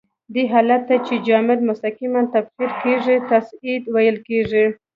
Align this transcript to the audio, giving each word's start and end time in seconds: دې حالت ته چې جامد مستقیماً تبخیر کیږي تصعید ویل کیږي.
دې 0.33 0.43
حالت 0.53 0.81
ته 0.89 0.95
چې 1.05 1.13
جامد 1.27 1.59
مستقیماً 1.69 2.21
تبخیر 2.35 2.71
کیږي 2.81 3.17
تصعید 3.31 3.83
ویل 3.95 4.17
کیږي. 4.27 4.65